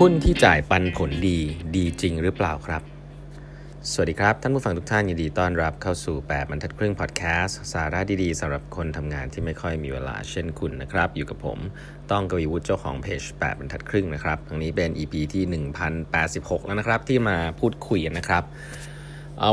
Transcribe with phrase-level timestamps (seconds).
[0.00, 1.38] หุ้นที่จ่ายปันผลดี
[1.76, 2.82] ดีจริงหรือเปล่าครับ
[3.90, 11.58] สวัสดีครับ ท่านผู้ฟังทุกท่านยินดีต้อนรับเข้าสู่ 8บรรทัดครึ่งพอดแคสต์สาระดีๆสำหรับคนทำงานที่ไม่ค่อยมีเวลาเช่นคุณนะครับ อยู่กับผม
[12.10, 15.44] ต้องกวีวุฒิเจ้าของเพจ8บรรทัดครึ่งนะครับทั้งนี้เป็น EP ที่
[16.04, 18.44] 1086 แล้วนะครับ ที่มาพูดคุยกันนะครับ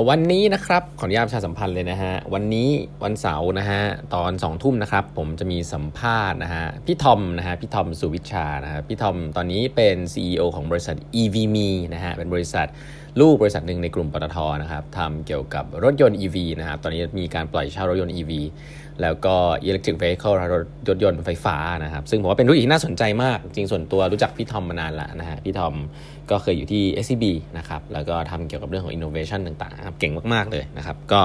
[0.10, 2.70] วันนี้นะครับขออนุญาตประชาสัมพันธ์เลยนะฮะวันนี้
[3.04, 3.82] วันเสาร์นะฮะ
[4.16, 12.68] ตอน2องทุ่มนะครับผมจะมีสัมภาษณ์นะฮะพี่ทอมนะฮะพี่ทอมสุวิชานะฮะพี่ทอมตอนนี้เป็น CEO ของบริษัท EVMe นะฮะเป็นบริษัท
[13.20, 18.32] ลูกบริษัทหนึ่งในกลุ่มปตทนะครับทำเกี่ยวกับรถยนต์ EV นะครับตอนนี้มีการปล่อยเช่ารถยนต์ EV
[19.02, 19.36] แล้วก็
[19.68, 20.50] electric vehicle รถ
[20.90, 25.76] รถยนต์ไฟฟ้านะครับ ซึ่งผมว่าเป็นธุรกิจที่น่าสนใจมาก จริงส่วนตัวรู้จักพี่ทอมมานานล้วนะฮะพี่ทอม
[26.32, 27.26] ก็เคยอยู่ที่ SCB
[27.58, 31.22] นะครับ แล้วก็ทำเกี่ยวกับเรื่องของ innovation ต่างๆครับเก่งมากๆเลยนะครับ ก็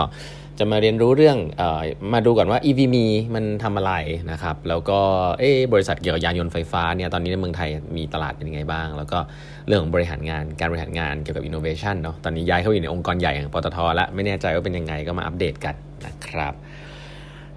[0.58, 3.92] จะมาเรียนรู้เรื่องออมาดูก่อนว่า EV มีมันทำอะไร
[4.30, 5.00] นะครับ แล้วก็
[5.40, 9.18] เอ๊บริษัทเกี่ยวกับยานยนต์ไฟฟ้าเนี่ยตอนนี้ในเมืองไทยมีตลาดเป็นยังไงบ้าง แล้วก็
[9.66, 15.74] เรื่องของบริหารงานการบริหารงานเกี่ยวกับ innovation เนาะตอนนี้ย้ายเข้าอยู่ในองค์กรใหญ่อย่างปตทแล้วไม่แน่ใจว่าเป็นยังไงก็มาอัปเดตกัน
[16.06, 16.54] นะครับ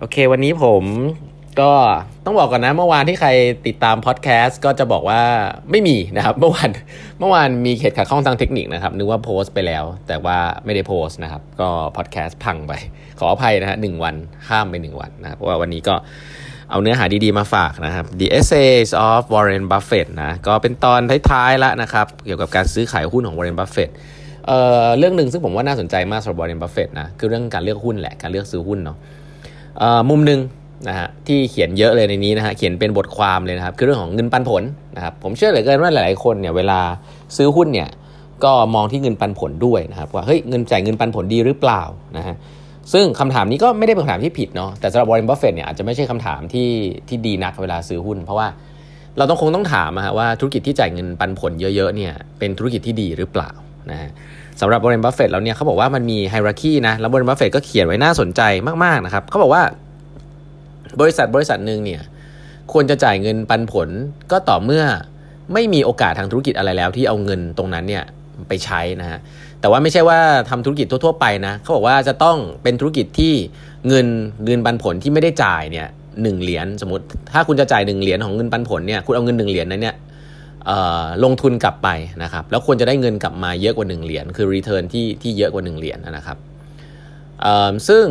[0.01, 0.83] โอเค วันนี้ผม
[1.61, 1.71] ก็
[2.25, 3.29] ต้องบอกก่อนนะ เมื่อวานที่ใคร
[3.67, 5.21] ติดตามพอดแคสต์ก็จะบอกว่า
[5.71, 6.69] ไม่มีนะครับ เมื่อวาน
[7.19, 12.73] เมื่อวานมีเหตุขัดข้องทางเทคนิคนะครับ นึกว่าโพสต์ไปแล้ว แต่ว่าไม่ได้โพสต์นะครับ ก็พอดแคสต์พังไป
[13.19, 14.15] ขออภัยนะฮะหนึ่งวัน
[14.47, 15.95] ข้ามไปหนึ่งวันนะเพราะว่าวันนี้ก็
[16.71, 23.91] เอาเนื้อหาดีๆมาฝากนะครับ The Essays of Warren Buffett นะก็เป็นตอนท้ายๆแล้วนะครับ เกี่ยวกับการซื้อขายหุ้นของ Warren Buffett
[24.47, 28.97] เอ่อเรื่องหนึ่งซึ่งผมว่าน่าสนใจมากสำหรับ Warren Buffett นะคือเรื่องการเลือกหุ้นแหละการเลือกซื้อหุ้นเนาะ
[30.09, 30.39] มุมหนึ่ง
[30.87, 34.63] นะฮะที่เขียนเยอะเลยในนี้นะฮะเขียนเป็นบทความเลยนะครับคือเรื่องของเงินปันผล
[34.95, 36.79] นะครับผมเชื่อเหลือเกินว่าหลาย ๆ คนเนี่ยเวลา
[37.37, 37.89] ซื้อหุ้นเนี่ย
[38.43, 41.81] ก็มองที่เงินปันผลด้วยนะครับว่าเฮ้ยเงินจ่ายเงินปันผลดีหรือเปล่า
[42.17, 42.35] นะฮะ
[42.93, 46.69] ซึ่งคำถามนี้ก็ไม่ได้เป็นคำถามที่ผิดเนาะแต่สำหรับวอร์เรนบัฟเฟตเนี่ยอาจจะไม่ใช่คำถามที่
[47.07, 48.47] ที่ดีนักเวลาซื้อหุ้น เพราะว่า
[49.17, 53.49] เราต้องคงต้องถามนะฮะว่าธุรกิจที่จ่ายเงินปันผลเยอะ ๆ เนี่ยเป็นธุรกิจที่ดีหรือเปล่า
[53.91, 54.09] นะฮะ
[54.61, 58.41] สำหรับวอร์เรนบัฟเฟตแล้วเนี่ยเขาบอกว่ามันมี hierarchy นะแล้ววอร์เรนบัฟเฟตก็เขียนไว้น่าสนใจ
[58.83, 59.63] มากๆนะครับเขาบอกว่า
[61.01, 62.01] บริษัทบริษัทหนึ่งเนี่ย
[62.71, 63.89] ควรจะจ่ายเงินปันผล
[64.31, 64.83] ก็ต่อเมื่อ
[65.53, 68.03] ไม่มีโอกาสทางธุรกิจอะไรแล้วที่เอาเงินตรงนั้นเนี่ย
[68.47, 69.19] ไปใช้นะฮะ
[69.61, 70.19] แต่ว่าไม่ใช่ว่า
[70.49, 73.33] ทำธุรกิจทั่วๆไปนะเขาบอกว่าจะต้องเป็นธุรกิจที่
[73.87, 74.07] เงิน
[74.45, 75.87] เงินปันผลที่ไม่ได้จ่ายเนี่ย
[76.21, 79.95] หนึ่งเหรียญสมมติ ถ้าคุณจะจ่ายหนึ่งเหรียญของเงินปันผลเนี่ยคุณเอาเงินหนึ่งเหรียญนั้นเนี่ย
[81.23, 81.89] ลงทุนกลับไป
[82.23, 86.37] นะครับ แล้วควรจะได้เงินกลับมาเยอะกว่า 1 เหรียญคือรีเทิร์นที่ที่เยอะกว่า 1 เหรียญนะครับ
[87.87, 88.05] ซึ่ง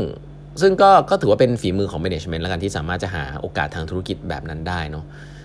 [0.61, 5.05] ซึ่งก็ก็ถือว่าเป็นฝีมือของ management แล้วกันที่สามารถจะหาโอกาสทางธุรกิจแบบนั้นได้เนาะ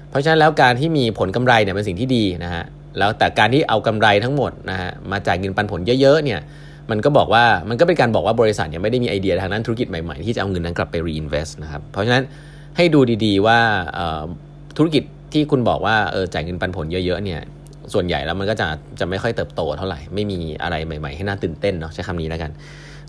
[0.10, 2.64] เพราะฉะนั้นแล้วการที่มีผลกำไรเนี่ยเป็นสิ่งที่ดีนะฮะ
[2.98, 6.40] แล้วแต่การที่เอากำไรทั้งหมดนะฮะมาจ่ายเงินปันผลเยอะๆเนี่ย
[6.92, 12.24] มันก็บอกว่ามันก็เป็นการบอกว่าบริษัทเนี่ยไม่ได้มีไอเดียทางด้านธุรกิจใหม่ๆ ที่จะเอาเงินนั้นกลับไป reinvest นะครับเพราะฉะนั้น
[12.78, 13.58] ให้ดูดีๆว่า
[14.78, 15.04] ธุรกิจ
[15.34, 17.42] ที่คุณบอกว่าเออจ่ายเงินปันผลเยอะๆเนี่ย
[17.94, 18.68] ส่วนใหญ่แล้วมันก็จะ
[19.00, 22.52] จะไม่ค่อยเติบโตเท่าไหร่ ไม่มีอะไรใหม่ ๆ ให้น่าตื่นเต้นเนาะใช้คำนี้แล้วกัน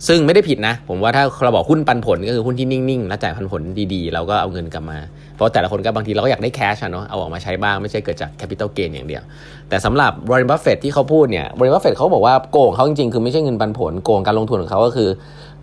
[0.08, 3.60] ซึ่งไม่ได้ผิดนะ ผมว่าถ้าเราบอกหุ้นปันผลก็คือหุ้นที่นิ่งๆ แล้วจ่ายปันผล
[3.94, 4.98] ดีๆ เราก็เอาเงินกลับมา
[5.34, 9.22] เพราะแต่ละคนก็บางทีเราก็อยากได้ cash เนาะเอาออกมาใช้บ้างไม่ใช่เกิดจาก capital gain อย่างเดียว
[9.68, 15.08] แต่สำหรับวอร์เรนบัฟเฟตที่เขาพูดเนี่ยวอร์เรนบัฟเฟตเขาบอกว่าโกงเขาจริงๆ คือไม่ใช่เงินปันผลโกงการลงทุนของเขาก็คือ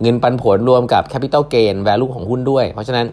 [0.02, 3.06] เงินปันผลรวมกับ capital gain value ของหุ้นด้วย เพราะฉะนั้น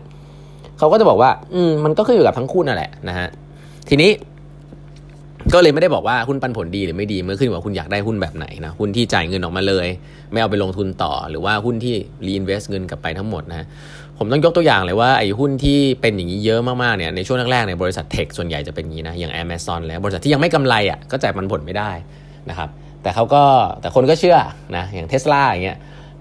[0.79, 3.27] เขาก็จะบอกว่า อืมมันก็ขึ้นอยู่กับทั้งคู่นั่นแหละนะฮะ
[3.89, 4.11] ทีนี้
[5.53, 9.87] ก็เลยไม่ได้บอกว่าหุ้นปันผลดีหรือไม่ดีเมื่อขึ้นว่าคุณอยากได้หุ้นแบบไหนนะหุ้นที่จ่ายเงินออกมาเลย
[10.31, 11.95] ไม่เอาไปลงทุนต่อ หรือว่าหุ้นที่
[12.25, 13.65] รีอินเวสต์เงินกลับไปทั้งหมดนะ
[14.17, 21.91] ผมต้องยกตัวอย่างเลยว่าไอ้หุ้นที่เป็นอย่างนี้เยอะมากๆเนี่ยในช่วงแรกๆในบริษัทเทคส่วนใหญ่จะเป็นอย่างนี้นะอย่าง Amazon แล้วบริษัทที่ยังไม่กำไรอะก็จ่ายปันผลไม่ได้
[22.49, 22.69] นะครับ
[23.03, 23.43] แต่เขาก็
[23.81, 24.37] แต่คนก็เชื่อ
[24.75, 25.77] นะอย่างเทสลาอย่างเงี้ย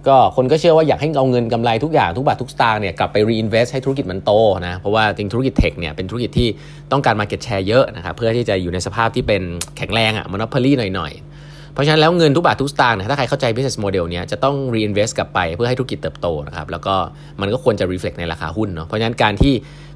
[0.08, 4.32] ก็คนก็เชื่อว่าอยากให้เอาเงินกำไรทุกอย่างทุกบาททุกสตางค์เนี่ยกลับไป reinvest ให้ธุรกิจมันโต
[4.66, 6.48] นะเพราะว่าจริงธุรกิจเทคเนี่ยเป็นธุรกิจที่
[6.92, 9.42] ต้องการ market share เยอะนะครับเพื่อที่จะอยู่ในสภาพที่เป็น
[9.76, 16.94] แข็งแรงอะ monopoly หน่อยๆ เพราะฉะนั้นแล้วเงินทุกบาททุกสตางค์เนะถ้าใครเข้าใจ business model เนี้ยจะต้อง reinvest กลับไปเพื่อให้ธุรกิจเติบโตนะครับแล้วก็
[17.40, 19.54] มันก็ควรจะ reflect ในราคาหุ้นเนาะเพราะฉะนั้นการที่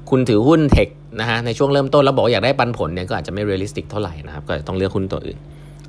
[0.09, 0.87] คุณถือหุ้น tech
[1.19, 5.37] นะฮะในช่วงเริ่มต้นแล้วบอกอยากได้ปันผลเนี่ยก็อาจจะไม่ realistic เท่าไหร่นะครับก็ต้องเลือกหุ้นตัวอื่น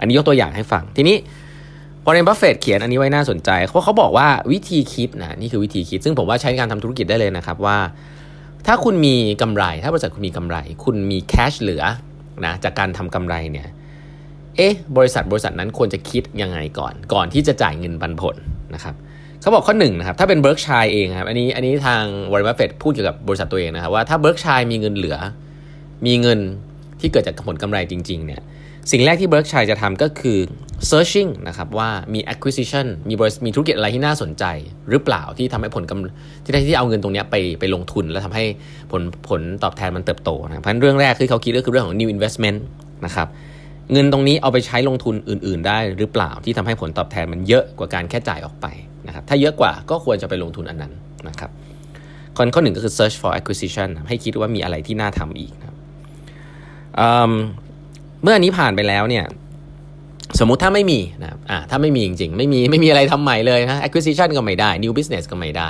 [0.00, 1.17] อันนี้ยกตัวอย่างให้ฟังทีนี้
[2.05, 7.77] วอร์เรนบัฟเฟตเขียนอันนี้ไว้น่าสนใจเพราะเขาบอกว่าวิธีคิดนะนี่คือวิธีคิด ซึ่งผมว่าใช้การทำธุรกิจได้เลยนะครับว่า
[8.67, 11.85] ถ้าคุณมีกำไร ถ้าบริษัทคุณมีกำไร คุณมี cash เหลือ
[12.45, 13.69] นะจากการทำกำไรเนี่ย
[14.56, 18.37] เอ๊ะบริษัทบริษัทนั้นควรจะคิดยังไงก่อน ก่อนที่จะจ่ายเงินปันผล
[18.75, 18.95] นะครับ
[19.41, 22.03] เขาบอกข้อหนึ่งนะครับถ้าเป็น Berkshire เองครับอันนี้อันนี้ทาง
[22.33, 25.19] วอร์เรนบัฟเฟตพูดเกี่ยวกับบริษัทตัวเองนะครับว่าถ้า Berkshire มีเงินเหลือ
[26.06, 26.39] มีเงิน
[27.01, 28.43] ที่เกิดจากผลกำไรจริงๆเนี่ย
[28.91, 30.39] สิ่งแรกที่ Berkshire จะทำก็คือ
[30.91, 34.45] searching นะครับว่ามี acquisition มีบริษัทมีธุรกิจอะไรที่น่าสนใจ
[34.91, 38.45] หรือเปล่าที่ทำให้ผลกำที่ได้ที่เอาเงินตรงนี้ไปไปลงทุน แล้วทำให้
[38.91, 42.59] ผลผลตอบแทนมันเติบโตนะเพราะเรื่องแรกที่เขาคิดก็คือเรื่องของ new investment
[43.07, 43.29] นะครับ
[43.93, 48.67] เงินตรงนี้เอาไปใช้ลงทุนอื่น ๆ ได้หรือเปล่าที่ทำให้ผลตอบแทนมันเยอะกว่าการแค่จ่ายออกไป
[49.07, 50.93] นะครับถ้าเยอะกว่าก็ควรจะไปลงทุนอันนั้น
[51.29, 51.51] นะครับ
[52.37, 55.67] ข้อข้อหนึ่งก็คือ search for acquisition ให้คิดว่ามีอะไรที่น่าทำอีกนะ
[58.25, 59.25] เมื่ออันนี้ผ่านไปแล้วเนี่ย
[60.38, 65.69] สมมุติถ้าไม่มีนะครับอ่าถ้าไม่มีจริงๆ ไม่มีไม่มีอะไรทำใหม่เลยนะ acquisition ก็ไม่ได้ new business ก็ไม่ได้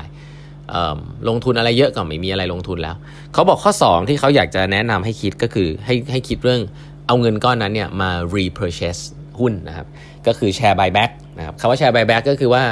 [1.28, 2.96] ลงทุนอะไรเยอะก็ไม่มีอะไรลงทุนแล้ว
[3.32, 6.60] เขาบอกข้อ 2 ที่เขาอยากจะแนะนำให้คิดก็คือให้ให้คิดเรื่อง
[7.06, 9.02] เอาเงินก้อนนั้นเนี่ยมา repurchase
[9.40, 9.86] หุ้นนะครับ
[10.26, 12.64] ก็คือ share buyback นะครับคำว่า share buyback ก็คือว่า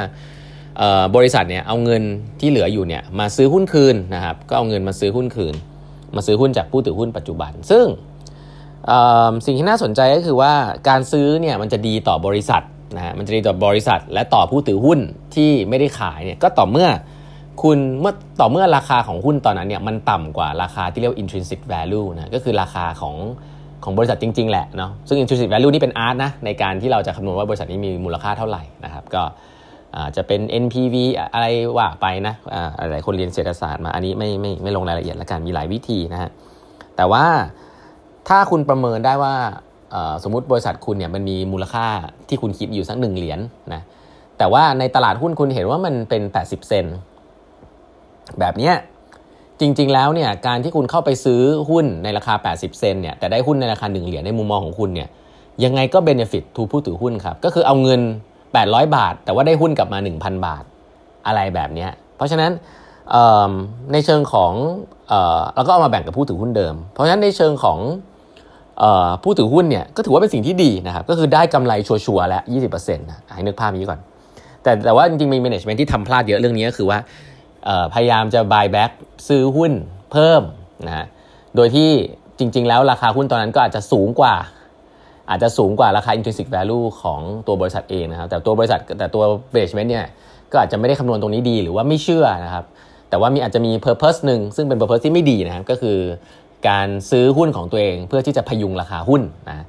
[1.17, 2.02] บริษัทเนี่ยเอาเงิน
[2.40, 5.55] ที่เหลืออยู่เนี่ยมาซื้อหุ้นคืนนะครับ ก็เอาเงินมาซื้อหุ้นคืน
[6.17, 7.87] มาซื้อหุ้นจากผู้ถือหุ้นปัจจุบัน ซึ่ง
[9.46, 10.52] สิ่งที่น่าสนใจก็คือว่า
[10.88, 12.62] การซื้อเนี่ยมันจะดีต่อบริษัท
[12.96, 15.00] นะฮะมันจะดีต่อบริษัท และต่อผู้ถือหุ้น
[15.34, 16.88] ที่ไม่ได้ขายเนี่ยก็ต่อเมื่อ
[17.62, 23.17] คุณเมื่อต่อเมื่อราคาของหุ้นตอนนั้นเนี่ยมันต่ำกว่าราคาที่เรียกว่า intrinsic value นะก็คือราคาของ
[23.84, 29.23] ของบริษัทจริง ๆ แหละเนาะซึ่ง intrinsic value นี่เป็นอาร์ตนะในการที่เราจะคำนวณว่าบริษัทนี้มีมูลค่าเท่าไหร่นะครับก็
[30.17, 30.94] จะเป็น NPV
[31.35, 31.46] อะไร
[31.76, 32.35] ว่าไปนะ
[32.90, 36.31] หลายคนเรียนเศรษฐศาสตร์มาอันนี้ไม่ไม่ไม่ลงรายละเอียดละกันมีหลายวิธีนะฮะ
[36.96, 37.25] แต่ว่า
[38.29, 39.35] ถ้าคุณประเมินได้ว่า
[40.23, 41.87] สมมติบริษัทคุณเนี่ยมันมีมูลค่า
[42.29, 43.41] ที่คุณคิดอยู่สักหนึ่งเหรียญ
[43.73, 43.83] นนะ
[44.39, 46.85] แต่ว่าในตลาดหุ้นคุณเห็นว่ามันเป็น 80 เซน
[48.39, 48.73] แบบนี้
[49.61, 51.41] จริงๆแล้วเนี่ยการที่คุณเข้าไปซื้อ
[51.71, 55.09] หุ้นในราคา 80 เซนเนี่ยแต่ได้หุ้นในราคา 1 เหรียญในมุมมองของคุณเนี่ย
[55.65, 58.01] ยังไงก็เบนฟิตทูผู้ถือหุ้นครับ ก็คือเอาเงิน
[58.49, 60.65] 800 บาท แต่ว่าได้หุ้นกลับมา 1,000 บาท
[61.27, 61.87] อะไรแบบนี้
[62.17, 62.51] เพราะฉะนั้น
[63.93, 64.53] ในเชิงของ
[65.55, 67.79] เราก็เอามาแบ่งกับผู้ถือหุ้นเดิม เพราะฉะนั้นในเชิงของ
[69.23, 72.43] ผู้ถือหุ้นเนี่ยก็ถือว่าเป็นสิ่งที่ดีนะครับก็คือได้กำไรชัวร์ๆแล้ว
[72.73, 74.01] 20%นะให้นึกภาพนี้ก่อน
[74.63, 76.99] แต่แต่ว่าจริงๆมี management ที่ทำพลาดเยอะเรื่องนี้ก็คือว่า
[77.95, 78.91] พยายามจะ buy back
[79.29, 79.73] ซื้อหุ้น
[80.13, 80.43] เพิ่ม
[80.87, 81.07] นะฮะ
[81.57, 81.91] โดยที่
[82.39, 84.35] จริง ๆ แล้วราคาหุ้นตอนนั้นก็อาจจะสูงกว่า
[85.31, 89.23] อาจจะสูงกว่าราคา intrinsic value ของตัวบริษัทเองนะครับแต่ตัวบริษัทแต่ตัว
[89.55, 90.07] management เนี่ย
[90.53, 92.65] ก็อาจจะไม่ได้คำนวณตรงนี้ดีหรือว่าไม่เชื่อนะครับ
[93.11, 95.99] แต่ว่ามีอาจจะมี purpose หนึ่งซึ่งเป็น purpose ที่ไม่ดีนะครับก็คือ
[96.69, 99.67] การซื้อหุ้นของตัวเองเพื่อที่จะพยุงราคาหุ้นนะ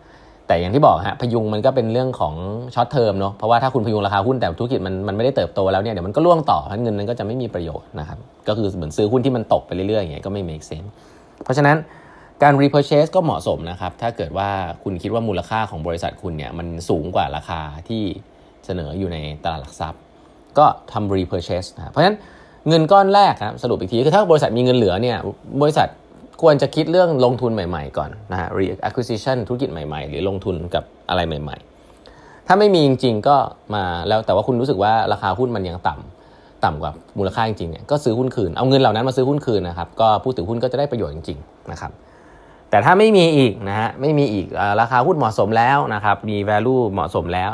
[0.48, 2.36] แต่อย่างที่บอกฮะพยุงมันก็เป็นเรื่องของ
[2.76, 8.18] short term เนาะเพราะว่าถ้าคุณพยุงราคาหุ้นแต่ธุรกิจมันมันไม่ได้เติบโตแล้วเนี่ยเดี๋ยวมันก็ร่วงต่อเงินนั้นก็จะไม่มีประโยชน์นะครับ
[8.48, 10.90] ก็คือเหมือนซื้อหุ้นที่มันตกไปเรื่อยๆอย่างเงี้ยก็ไม่ make sense
[11.44, 11.78] เพราะฉะนั้น
[12.44, 14.50] การ repurchase ก็เหมาะสมนะครับถ้าเกิดว่า
[14.84, 18.04] คุณคิดว่ามูลค่าของบริษัทคุณเนี่ยมันสูงกว่าราคาที่
[18.66, 20.02] เสนออยู่ในตลาดหลักทรัพย์
[20.58, 22.18] ก็ทำ repurchase นะเพราะฉะนั้น
[22.68, 25.18] เงินก้อนแรกครับสรุปอีกทีคือถ้าบริษัทมีเงินเหลือเนี่ย
[25.62, 25.88] บริษัท
[26.42, 33.38] ควรจะคิดเรื่องลงทุนใหม่ๆก่อนนะฮะ reacquisition ธุรกิจใหม่ๆ หรือลงทุนกับอะไรใหม่ ๆ ถ้าไม่มีจริง ๆ ก็
[33.76, 41.92] มาแล้วแต่ว่าคุณรู้สึกว่าราคาหุ้นมันยังต่ำต่ำกว่ามูลค่าจริงๆเนี่ยก็ซื้อหุ้นคืนเอาเงินเหล่านั้นมาซื้อหุ้นคืนนะครับก็ผู้ถือหุ้นก็จะได้ประโยชน์จริงๆนะครับ
[42.70, 44.48] แต่ถ้าไม่มีอีกนะฮะไม่มีอีก
[44.82, 47.52] ราคาหุ้นเหมาะสมแล้วนะครับมี value เหมาะสมแล้ว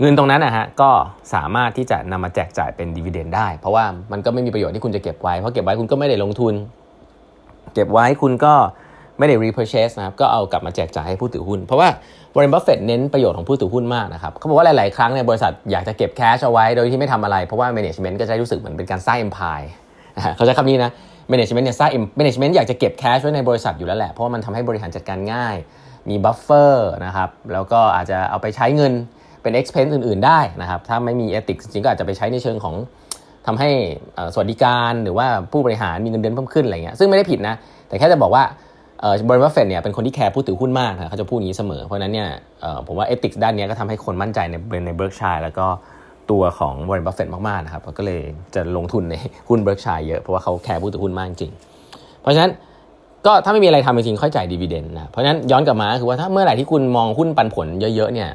[0.00, 0.90] เงินตรงนั้นนะฮะก็
[1.34, 6.54] สามารถที่จะนำมาแจกจ่ายเป็น dividend ได้ เพราะว่ามันก็ไม่มีประโยชน์ที่คุณจะเก็บไว้เพราะเก็บไว้คุณก็ไม่ได้ลงทุน
[7.74, 8.54] เก็บไว้คุณก็
[9.18, 11.88] ไม่ได้ repurchase นะครับ ก็เอากลับมาแจกจ่ายให้ผู้ถือหุ้น เพราะว่า
[12.34, 19.66] บริษัทบัฟเฟตเน้นประโยชน์ของผู้ถือหุ้นมากนะครับเขาบอกว่าหลาย ๆ ครั้งเนี่ยบริษัทอยากจะเก็บ cash เอาไว้โดยที่ไม่ทำอะไร เพราะว่า management ก็จะรู้สึกเหมือนเป็นการสร้าง empire
[20.36, 20.92] เขาใช้คำนี้นะ
[21.32, 25.56] management เนี่ยสร้าง management อยากจะเก็บ cash ไว้ในบริษัทอยู่แล้วแหละ เพราะว่ามันทำให้บริหารจัดการง่าย
[26.10, 28.92] มี buffer นะครับ แล้วก็อาจจะเอาไปใช้เงิน
[29.42, 32.74] เป็น expense อื่น ๆ ได้นะครับ ถ้าไม่มี ethics จริงก็อาจจะไปใช้ในเชิงของ
[33.46, 33.70] ทำให้
[34.34, 37.54] สวัสดิการหรือว่าผู้บริหารมีเงินเดือนเพิ่มขึ้นอะไรเงี้ยซึ่งไม่ได้ผิดนะ
[37.88, 38.44] แต่แค่จะบอกว่า
[39.28, 42.28] บริษัทเฟดเนี่ยเป็นคนที่แคร์ผู้ถือหุ้นมากนะเขาจะพูดอย่างนี้เสมอ เพราะนั้นเนี่ย
[42.86, 44.54] ผมว่า ethic ด้านนี้ก็ทำให้คนมั่นใจใน
[44.86, 45.66] ใน Berkshire แล้วก็
[46.30, 48.20] ตัวของบริษัทเฟดมากๆนะครับก็เลย
[48.54, 49.14] จะลงทุนใน
[49.48, 51.52] หุ้น Berkshire เยอะเพราะว่าเขาแคร์ผู้ถือหุ้นมากจริง
[52.20, 52.50] เพราะฉะนั้น
[53.26, 58.30] ก็ถ้าไม่มีอะไรทำจริงๆค่อยจ่าย dividend นะเพราะฉะนั้นย้อนกลับมาคือว่าถ้าเมื่อไหร่ที่คุณมองหุ้นปันผลเยอะๆเนี่ย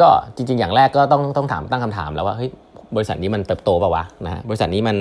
[0.00, 2.50] ก็จริงๆ อย่างแรกก็ต้องต้องถามตั้งคำถามแล้วว่าเฮ้ย
[2.96, 4.96] บริษัทนี้มันเติบโตป่าวะนะบริษัทนี้มัน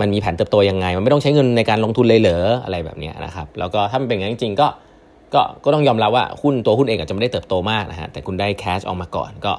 [0.00, 4.66] มันมีแผนเติบโตยังไง มันไม่ต้องใช้เงินในการลงทุนเลยเหรออะไรแบบนี้นะครับ แล้วก็ถ้ามันเป็นอย่างนั้นจริงๆก็
[5.34, 9.52] ก็ก็ต้องยอมรับว่าหุ้นตัวหุ้นเองอาจจะไม่ได้เติบโตมากนะฮะแต่คุณได้ cash ออกมาก่อนก็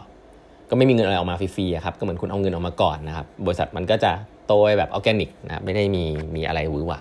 [0.70, 4.12] ก็ไม่มีเงินอะไรออกมาฟรีๆครับก็เหมือนคุณเอาเงินออกมาก่อนนะครับบริษัทมันก็จะ
[4.48, 6.04] โตแบบออร์แกนิกนะไม่ได้มี
[6.36, 7.00] มีอะไรหวือหวา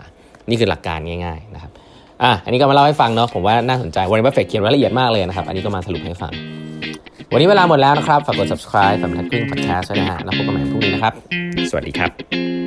[0.49, 1.73] นี่คือหลักการง่าย ๆนะครับ
[2.23, 6.33] อะอันนี้ก็มาเล่าให้ฟังเนาะผมว่าน่าสนใจวันนี้บัฟเฟตเขียนรายละเอียดมากเลยนะครับอันนี้ก็มาสรุปให้ฟัง
[7.33, 11.15] วันนี้เวลาหมดแล้วนะครับ ฝากกด subscribe ฝากกดแปดครึ่ง podcast ด้วยนะฮะ แล้วพบกันใหม่พรุ่งนี้นะครับ
[11.71, 12.60] สวัสดีครับ